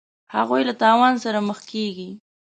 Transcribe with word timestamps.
هغوی 0.35 0.61
له 0.69 0.73
تاوان 0.81 1.13
سره 1.23 1.39
مخ 1.47 1.59
کیږي. 1.71 2.09